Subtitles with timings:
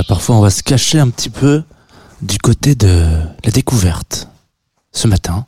[0.00, 1.62] Voilà, parfois on va se cacher un petit peu
[2.22, 3.04] du côté de
[3.44, 4.28] la découverte.
[4.92, 5.44] Ce matin,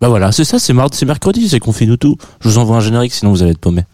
[0.00, 2.16] bah voilà, c'est ça, c'est mardi, c'est mercredi, c'est confine nous tout.
[2.40, 3.84] Je vous envoie un générique, sinon vous allez être paumé.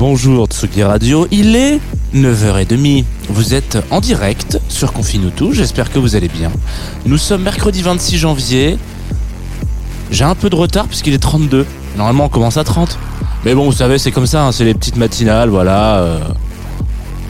[0.00, 1.78] Bonjour Tsugi Radio, il est
[2.14, 3.04] 9h30.
[3.28, 6.50] Vous êtes en direct sur Confine tout, j'espère que vous allez bien.
[7.04, 8.78] Nous sommes mercredi 26 janvier.
[10.10, 11.66] J'ai un peu de retard puisqu'il est 32.
[11.98, 12.98] Normalement on commence à 30.
[13.44, 15.96] Mais bon, vous savez, c'est comme ça, hein, c'est les petites matinales, voilà.
[15.98, 16.18] euh,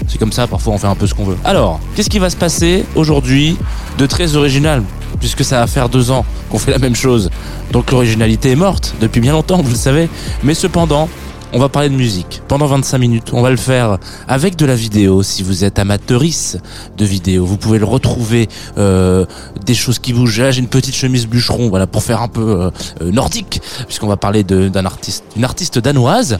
[0.07, 1.39] C'est comme ça, parfois on fait un peu ce qu'on veut.
[1.45, 3.57] Alors, qu'est-ce qui va se passer aujourd'hui
[3.99, 4.85] de très original?
[5.19, 7.31] Puisque ça va faire deux ans qu'on fait la même chose.
[7.73, 10.09] Donc l'originalité est morte depuis bien longtemps, vous le savez.
[10.45, 11.09] Mais cependant,
[11.53, 13.31] on va parler de musique pendant 25 minutes.
[13.33, 13.99] On va le faire
[14.29, 15.23] avec de la vidéo.
[15.23, 16.59] Si vous êtes amateurice
[16.97, 18.49] de vidéo, vous pouvez le retrouver
[18.79, 19.27] euh,
[19.67, 20.41] des choses qui bougent.
[20.41, 22.71] Là, j'ai une petite chemise bûcheron, voilà, pour faire un peu euh,
[23.01, 26.39] euh, nordique, puisqu'on va parler d'un artiste, artiste danoise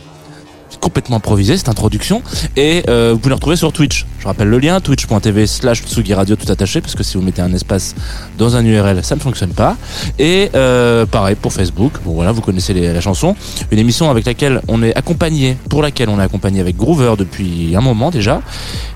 [0.79, 2.23] complètement improvisé cette introduction
[2.57, 4.07] et euh, vous pouvez le retrouver sur Twitch.
[4.19, 7.43] Je rappelle le lien twitch.tv slash Tsugi Radio tout attaché parce que si vous mettez
[7.43, 7.95] un espace
[8.39, 9.77] dans un URL ça ne fonctionne pas
[10.19, 11.95] et euh, pareil pour Facebook.
[12.05, 13.35] Bon voilà vous connaissez la chanson.
[13.71, 17.75] Une émission avec laquelle on est accompagné pour laquelle on est accompagné avec Groover depuis
[17.75, 18.43] un moment déjà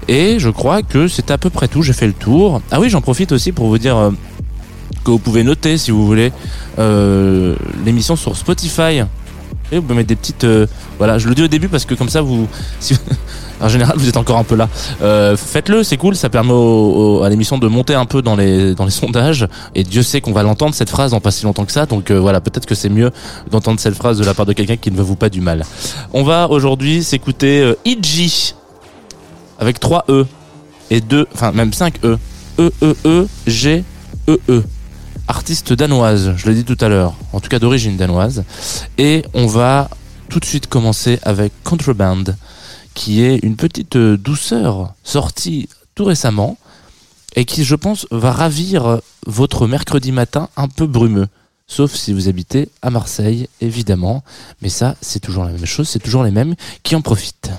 [0.09, 1.83] et je crois que c'est à peu près tout.
[1.83, 2.61] J'ai fait le tour.
[2.71, 4.11] Ah oui j'en profite aussi pour vous dire euh,
[5.05, 6.33] que vous pouvez noter si vous voulez
[6.79, 9.03] euh, l'émission sur Spotify.
[9.77, 10.67] Vous pouvez mettre des petites euh,
[10.99, 12.49] voilà, je le dis au début parce que comme ça, vous,
[13.61, 14.69] en général, vous êtes encore un peu là.
[15.03, 16.53] Euh, Faites-le, c'est cool, ça permet
[17.25, 19.49] à l'émission de monter un peu dans les dans les sondages.
[19.75, 21.87] Et Dieu sait qu'on va l'entendre cette phrase dans pas si longtemps que ça.
[21.87, 23.11] Donc euh, voilà, peut-être que c'est mieux
[23.51, 25.65] d'entendre cette phrase de la part de quelqu'un qui ne veut vous pas du mal.
[26.13, 28.55] On va aujourd'hui s'écouter Iji
[29.59, 30.27] avec 3 E
[30.91, 32.19] et 2, enfin même 5 E.
[32.59, 33.84] E E E G
[34.29, 34.63] E E.
[35.27, 38.45] Artiste danoise, je l'ai dit tout à l'heure, en tout cas d'origine danoise.
[38.99, 39.89] Et on va
[40.29, 42.25] tout de suite commencer avec Contraband,
[42.93, 46.59] qui est une petite euh, douceur sortie tout récemment
[47.37, 51.29] et qui, je pense, va ravir votre mercredi matin un peu brumeux.
[51.67, 54.23] Sauf si vous habitez à Marseille, évidemment.
[54.61, 57.51] Mais ça, c'est toujours la même chose, c'est toujours les mêmes qui en profitent.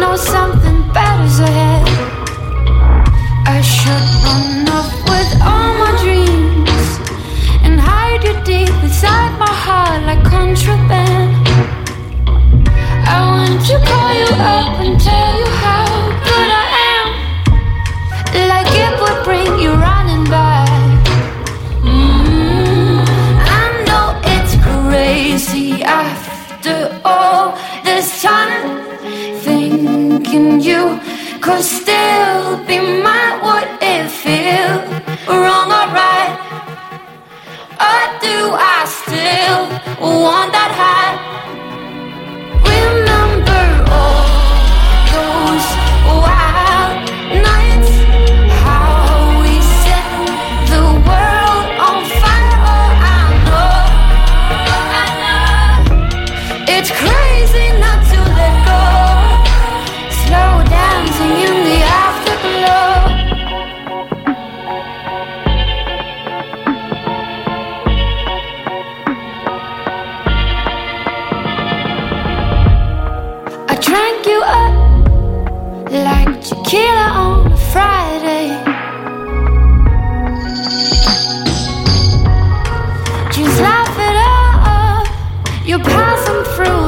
[0.00, 1.86] Knows something better's ahead.
[3.46, 6.84] I should run off with all my dreams
[7.64, 11.30] and hide you deep inside my heart like contraband.
[13.14, 15.86] I want to call you up and tell you how
[16.28, 17.08] good I am.
[18.52, 19.72] Like it would bring you
[30.62, 31.00] you
[31.40, 33.40] could still be mine.
[33.42, 34.78] Would it feel
[35.28, 36.11] wrong or right?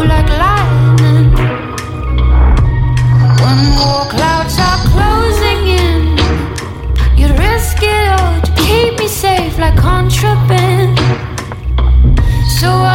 [0.06, 1.33] Like lightning,
[3.43, 6.01] when more clouds are closing in,
[7.19, 10.99] you'd risk it all to keep me safe, like contraband.
[12.59, 12.94] So why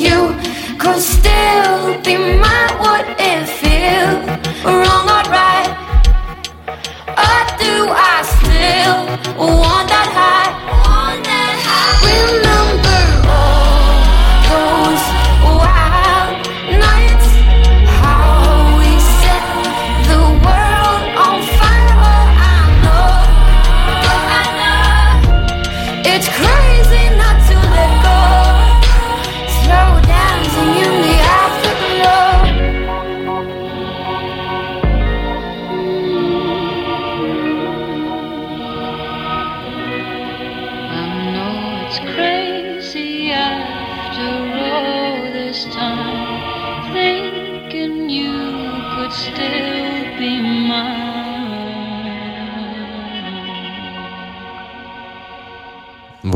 [0.00, 0.34] you
[0.78, 2.70] could still be mine.
[2.80, 4.10] What it feel
[4.64, 5.19] wrong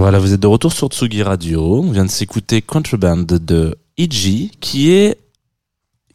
[0.04, 1.76] Voilà, vous êtes de retour sur Tsugi Radio.
[1.82, 5.16] On vient de s'écouter Contraband de Iji, qui est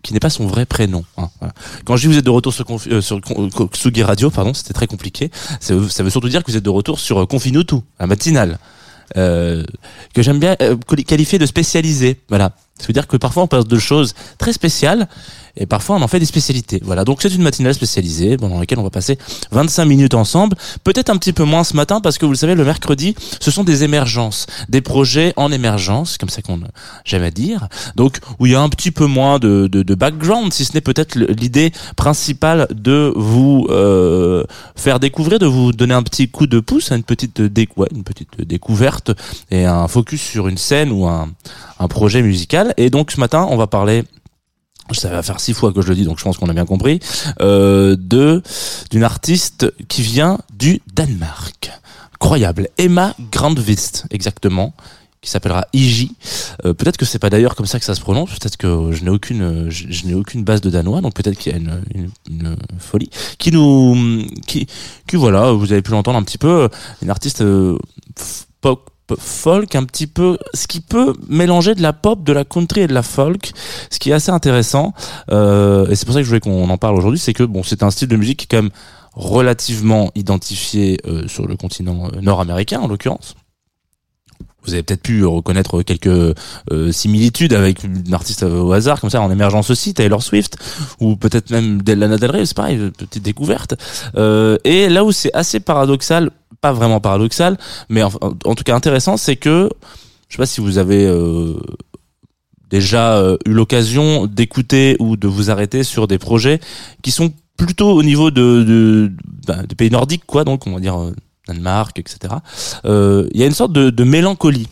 [0.04, 1.04] qui n'est pas son vrai prénom.
[1.18, 1.30] hein.
[1.86, 3.20] Quand je dis vous êtes de retour sur, euh,
[3.50, 5.32] Con- Tsugi Radio, pardon, c'était très compliqué.
[5.60, 8.60] Ça veut, surtout dire que vous êtes de retour sur euh, Confinutu, la matinale,
[9.18, 9.64] euh,
[10.14, 12.22] que j'aime bien euh, quali- qualifier de spécialisé.
[12.30, 12.52] Voilà.
[12.80, 15.10] Ça veut dire que parfois on passe de choses très spéciales
[15.60, 16.82] et parfois on en fait des spécialités.
[16.84, 17.04] Voilà.
[17.04, 19.18] Donc c'est une matinale spécialisée pendant laquelle on va passer
[19.52, 20.56] 25 minutes ensemble.
[20.84, 23.52] Peut-être un petit peu moins ce matin parce que vous le savez, le mercredi, ce
[23.52, 26.60] sont des émergences, des projets en émergence, comme ça qu'on
[27.06, 27.68] j'aime à dire.
[27.96, 30.74] Donc où il y a un petit peu moins de, de, de background, si ce
[30.74, 34.44] n'est peut-être l'idée principale de vous euh,
[34.76, 39.12] faire découvrir, de vous donner un petit coup de pouce, une petite, une petite découverte
[39.52, 41.30] et un focus sur une scène ou un,
[41.80, 42.74] un projet musical.
[42.78, 44.04] Et donc ce matin, on va parler
[44.96, 46.66] ça va faire six fois que je le dis, donc je pense qu'on a bien
[46.66, 47.00] compris,
[47.42, 48.42] euh, de
[48.92, 51.72] d'une artiste qui vient du Danemark.
[52.16, 52.68] Incroyable.
[52.78, 54.74] Emma Grandvist, exactement
[55.22, 56.14] qui s'appellera Iji.
[56.66, 58.30] Euh, peut-être que c'est pas d'ailleurs comme ça que ça se prononce.
[58.30, 61.52] Peut-être que je n'ai aucune, je, je n'ai aucune base de danois, donc peut-être qu'il
[61.52, 64.68] y a une, une, une folie qui nous, qui,
[65.08, 66.70] qui voilà, vous avez pu l'entendre un petit peu,
[67.02, 67.78] une artiste euh,
[68.62, 72.82] pop folk un petit peu ce qui peut mélanger de la pop de la country
[72.82, 73.52] et de la folk
[73.90, 74.94] ce qui est assez intéressant
[75.32, 77.64] euh, et c'est pour ça que je voulais qu'on en parle aujourd'hui c'est que bon
[77.64, 78.72] c'est un style de musique qui est quand même
[79.14, 83.36] relativement identifié euh, sur le continent euh, nord-américain en l'occurrence.
[84.66, 86.36] Vous avez peut-être pu reconnaître quelques
[86.72, 90.58] euh, similitudes avec une artiste au hasard comme ça en émergence aussi Taylor Swift
[91.00, 93.76] ou peut-être même Lana Del Rey c'est pareil petite découverte.
[94.16, 97.58] Euh, et là où c'est assez paradoxal pas vraiment paradoxal
[97.90, 99.70] mais en, en tout cas intéressant c'est que
[100.28, 101.54] je sais pas si vous avez euh,
[102.70, 106.60] déjà euh, eu l'occasion d'écouter ou de vous arrêter sur des projets
[107.02, 109.12] qui sont plutôt au niveau de, de,
[109.48, 111.14] bah, pays nordiques quoi donc on va dire euh,
[111.48, 112.36] Danemark etc
[112.86, 114.68] Euh, il y a une sorte de, de mélancolie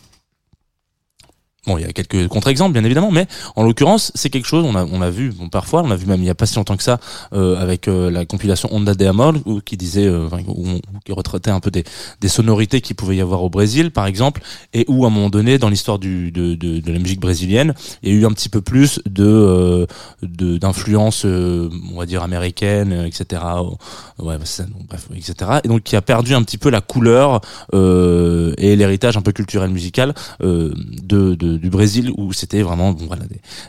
[1.68, 4.74] Bon, il y a quelques contre-exemples, bien évidemment, mais en l'occurrence, c'est quelque chose, on
[4.74, 6.56] a, on a vu, bon, parfois, on a vu même il y a pas si
[6.56, 6.98] longtemps que ça,
[7.34, 11.12] euh, avec euh, la compilation Onda de Amor, où, qui disait, euh, où où qui
[11.12, 11.84] retraitait un peu des,
[12.22, 14.40] des sonorités qu'il pouvait y avoir au Brésil, par exemple,
[14.72, 17.74] et où, à un moment donné, dans l'histoire du, de, de, de la musique brésilienne,
[18.02, 19.86] il y a eu un petit peu plus de, euh,
[20.22, 23.42] de d'influence, euh, on va dire, américaine, etc.
[24.18, 25.60] Ouais, bah, ça, donc, bref, etc.
[25.64, 27.42] Et donc, qui a perdu un petit peu la couleur
[27.74, 32.92] euh, et l'héritage un peu culturel musical de, de- du Brésil où c'était vraiment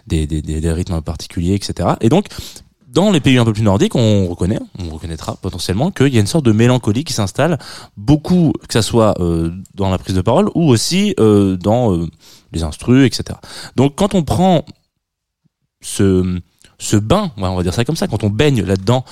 [0.08, 1.90] des, des, des, des, rythmes particuliers, etc.
[2.02, 2.28] Et donc,
[2.88, 6.20] dans les pays un peu plus nordiques, on reconnaît, on reconnaîtra potentiellement qu'il y a
[6.20, 7.60] une sorte de mélancolie qui s'installe,
[7.98, 12.08] beaucoup, que ça soit euh, dans la prise de parole ou aussi euh, dans euh,
[12.52, 13.38] les instrus, etc.
[13.76, 14.66] Donc, quand on prend
[15.82, 16.40] ce
[16.82, 19.04] ce bain, on va dire ça comme ça, quand on baigne là-dedans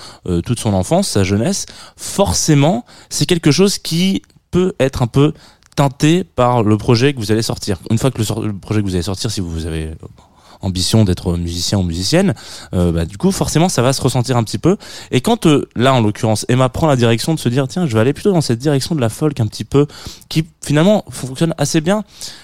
[0.45, 1.65] toute son enfance, sa jeunesse,
[1.97, 5.33] forcément, c'est quelque chose qui peut être un peu
[5.77, 7.77] teinté par le projet que vous allez sortir.
[7.89, 9.91] Une fois que le, sor- le projet que vous allez sortir, si vous avez
[10.61, 12.33] ambition d'être musicien ou musicienne,
[12.73, 14.75] euh, bah, du coup forcément ça va se ressentir un petit peu.
[15.11, 17.93] Et quand euh, là en l'occurrence Emma prend la direction de se dire tiens je
[17.93, 19.85] vais aller plutôt dans cette direction de la folk un petit peu
[20.29, 22.03] qui finalement fonctionne assez bien.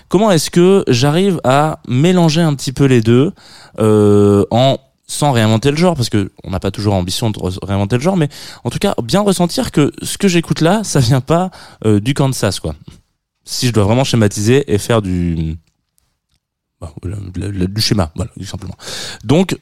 [0.10, 3.32] Comment est-ce que j'arrive à mélanger un petit peu les deux
[3.80, 5.96] euh, en sans réinventer le genre?
[5.96, 8.30] Parce que on n'a pas toujours ambition de réinventer le genre mais
[8.64, 11.50] en tout cas bien ressentir que ce que j'écoute là ça vient pas
[11.88, 12.76] euh, du Kansas quoi
[13.44, 15.58] si je dois vraiment schématiser et faire du
[16.82, 18.76] bah, du schéma voilà tout simplement.
[19.24, 19.58] Donc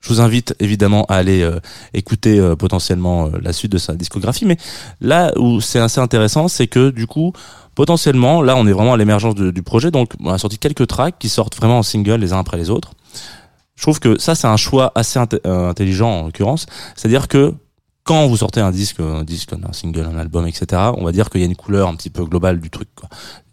[0.00, 1.58] je vous invite évidemment à aller euh,
[1.92, 4.56] écouter euh, potentiellement euh, la suite de sa discographie mais
[5.00, 7.32] là où c'est assez intéressant c'est que du coup
[7.74, 9.90] potentiellement là on est vraiment à l'émergence du projet.
[9.90, 12.70] Donc on a sorti quelques tracks qui sortent vraiment en single les uns après les
[12.70, 12.92] autres.
[13.74, 16.66] Je trouve que ça c'est un choix assez int- intelligent en l'occurrence.
[16.94, 17.52] C'est-à-dire que
[18.06, 21.28] quand vous sortez un disque, un disque, un single, un album, etc., on va dire
[21.28, 22.88] qu'il y a une couleur un petit peu globale du truc.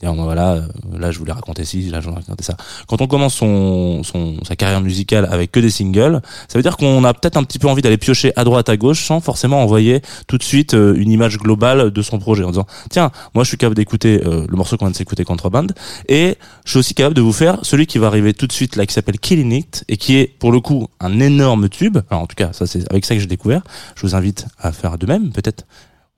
[0.04, 0.62] Bon, voilà, euh,
[1.00, 2.56] là je voulais raconter ci, là je voulais raconter ça.
[2.88, 6.78] Quand on commence son, son sa carrière musicale avec que des singles, ça veut dire
[6.78, 9.62] qu'on a peut-être un petit peu envie d'aller piocher à droite, à gauche, sans forcément
[9.62, 13.44] envoyer tout de suite euh, une image globale de son projet en disant tiens, moi
[13.44, 15.68] je suis capable d'écouter euh, le morceau qu'on vient de s'écouter Contraband,
[16.10, 18.76] et je suis aussi capable de vous faire celui qui va arriver tout de suite
[18.76, 21.98] là, qui s'appelle Killing It, et qui est pour le coup un énorme tube.
[22.10, 23.62] Alors en tout cas, ça c'est avec ça que j'ai découvert.
[23.96, 25.66] Je vous invite à faire de même, peut-être.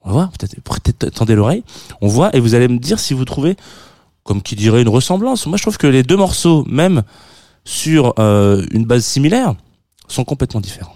[0.05, 1.63] On va voir, peut-être, peut-être tendez l'oreille.
[2.01, 3.57] On voit et vous allez me dire si vous trouvez,
[4.23, 5.47] comme qui dirait, une ressemblance.
[5.47, 7.03] Moi, je trouve que les deux morceaux, même
[7.63, 9.55] sur euh, une base similaire,
[10.07, 10.95] sont complètement différents.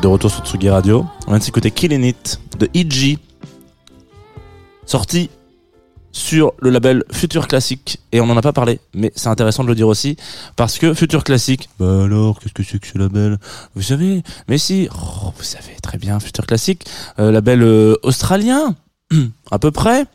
[0.00, 1.06] De retour sur Tsugi Radio.
[1.26, 3.18] On vient de s'écouter Killing It de EG,
[4.86, 5.30] sorti
[6.12, 7.98] sur le label Future Classic.
[8.12, 10.16] Et on n'en a pas parlé, mais c'est intéressant de le dire aussi,
[10.56, 13.38] parce que Future Classic, bah alors, qu'est-ce que c'est que ce label?
[13.74, 16.84] Vous savez, mais si, oh, vous savez très bien, Future Classic,
[17.18, 18.76] euh, label euh, australien,
[19.50, 20.06] à peu près,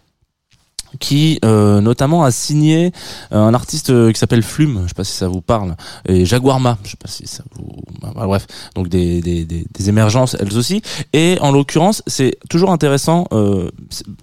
[1.00, 2.92] qui euh, notamment a signé
[3.32, 5.76] euh, un artiste euh, qui s'appelle Flume, je sais pas si ça vous parle,
[6.08, 7.72] et Jaguarma, je sais pas si ça vous,
[8.02, 10.82] bah, bah, bref, donc des, des, des, des émergences elles aussi.
[11.14, 13.28] Et en l'occurrence, c'est toujours intéressant.
[13.32, 13.70] euh,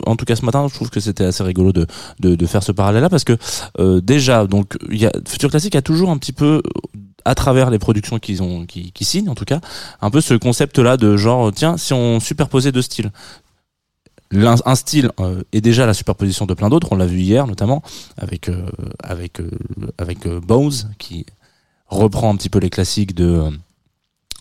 [0.06, 1.86] en tout cas ce matin, je trouve que c'était assez rigolo de,
[2.20, 3.36] de, de faire ce parallèle-là parce que
[3.78, 6.62] euh, déjà, donc y a Future Classic a toujours un petit peu
[7.26, 9.60] à travers les productions qu'ils ont qui, qui signent en tout cas
[10.00, 13.10] un peu ce concept là de genre tiens si on superposait deux styles
[14.32, 16.88] Un style euh, est déjà la superposition de plein d'autres.
[16.92, 17.82] On l'a vu hier notamment
[18.16, 18.70] avec euh,
[19.02, 19.50] avec euh,
[19.98, 21.26] avec euh, Bones qui
[21.88, 23.50] reprend un petit peu les classiques de euh,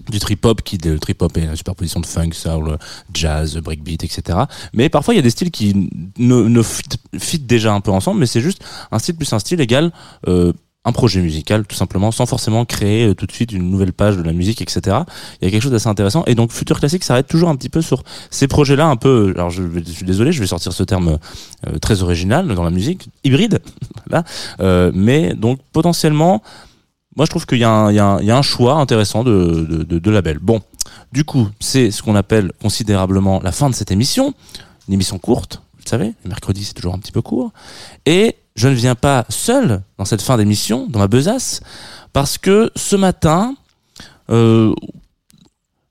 [0.10, 2.77] du trip hop qui le trip hop est la superposition de funk soul
[3.13, 4.39] jazz breakbeat etc
[4.74, 6.84] mais parfois il y a des styles qui ne, ne fit,
[7.17, 9.91] fit déjà un peu ensemble mais c'est juste un style plus un style égale
[10.27, 10.53] euh,
[10.86, 14.15] un projet musical tout simplement sans forcément créer euh, tout de suite une nouvelle page
[14.15, 15.00] de la musique etc
[15.41, 16.24] il y a quelque chose d'assez intéressant.
[16.25, 19.33] Et donc Future Classic s'arrête toujours un petit peu sur ces projets là un peu
[19.36, 21.19] alors je, je suis désolé je vais sortir ce terme
[21.67, 23.59] euh, très original dans la musique hybride
[24.62, 26.41] Euh, mais donc potentiellement
[27.15, 29.65] moi je trouve qu'il y, a un- il y, y a un choix intéressant de,
[29.69, 30.39] de, de, de label.
[30.39, 30.62] Bon
[31.12, 34.33] du coup c'est ce qu'on appelle considérablement la fin de cette émission.
[34.88, 37.51] Une émission courte vous le savez le mercredi c'est toujours un petit peu court.
[38.05, 41.62] Et je ne viens pas seul dans cette fin d'émission, dans ma besace,
[42.13, 43.56] parce que ce matin,
[44.29, 44.74] euh,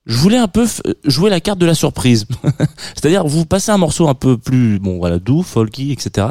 [0.06, 0.66] je voulais un peu
[1.04, 2.26] jouer la carte de la surprise.
[2.94, 6.26] C'est-à-dire, vous passez un morceau un peu plus, bon, voilà, doux, folky, etc.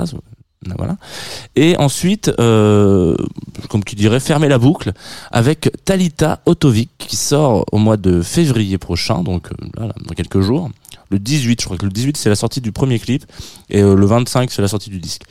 [1.56, 3.16] Et ensuite, euh,
[3.70, 4.92] comme tu dirais, fermer la boucle
[5.32, 10.70] avec Talita Otovic qui sort au mois de février prochain, donc euh, dans quelques jours.
[11.10, 13.26] Le 18, je crois que le 18 c'est la sortie du premier clip
[13.70, 15.24] et euh, le 25 c'est la sortie du disque,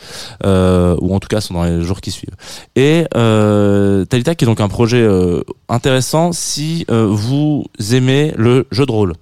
[0.45, 2.35] euh, ou en tout cas c'est dans les jours qui suivent.
[2.75, 8.87] Et euh, Talita qui est donc un projet euh, intéressant si vous aimez le jeu
[8.87, 9.13] de rôle.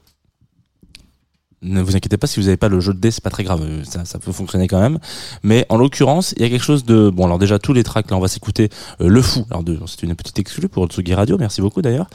[1.62, 3.42] Ne vous inquiétez pas si vous n'avez pas le jeu de dés, c'est pas très
[3.42, 4.98] grave, ça, peut fonctionner quand même.
[5.42, 7.24] Mais en l'occurrence, il y a quelque chose de bon.
[7.24, 8.68] Alors déjà tous les tracks là, on va s'écouter
[9.00, 9.46] le fou.
[9.50, 12.06] Alors c'est une petite exclue pour Tsugi Radio, merci beaucoup d'ailleurs.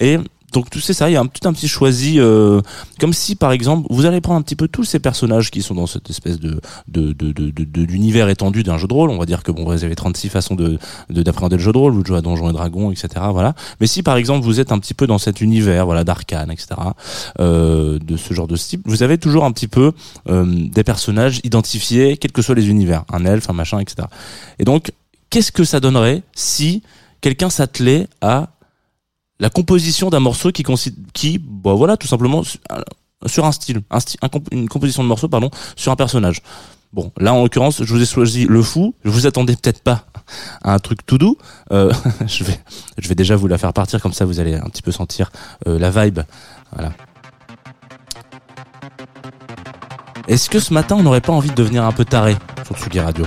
[0.00, 0.18] Et
[0.52, 2.60] donc tout c'est ça, il y a un, tout un petit choisi, euh,
[3.00, 5.74] comme si par exemple vous allez prendre un petit peu tous ces personnages qui sont
[5.74, 7.14] dans cette espèce de de
[8.28, 9.10] étendu d'un jeu de rôle.
[9.10, 10.78] On va dire que bon vous avez 36 façons de-
[11.10, 13.08] d'appréhender le jeu de rôle, vous jouez à Donjons et Dragons, etc.
[13.32, 13.54] Voilà.
[13.80, 16.68] Mais si par exemple vous êtes un petit peu dans cet univers, voilà d'arcane, etc.
[17.40, 19.92] Euh, de ce genre de style, vous avez toujours un petit peu
[20.28, 24.08] euh, des personnages identifiés, quels que soient les univers, un elfe, un machin, etc.
[24.58, 24.92] Et donc
[25.30, 26.82] qu'est-ce que ça donnerait si
[27.20, 28.50] quelqu'un s'attelait à
[29.40, 32.58] la composition d'un morceau qui consi- qui bah voilà tout simplement su-
[33.26, 33.82] sur un style,
[34.52, 36.42] une composition de morceau pardon sur un personnage.
[36.92, 38.94] Bon, là en l'occurrence, je vous ai choisi le fou.
[39.04, 40.06] Je vous attendais peut-être pas
[40.62, 41.36] à un truc tout doux.
[41.72, 41.92] Euh,
[42.26, 42.58] je vais,
[42.98, 45.30] je vais déjà vous la faire partir comme ça, vous allez un petit peu sentir
[45.66, 46.20] euh, la vibe.
[46.72, 46.92] Voilà.
[50.28, 53.00] Est-ce que ce matin on n'aurait pas envie de devenir un peu taré sur Tsugi
[53.00, 53.26] Radio?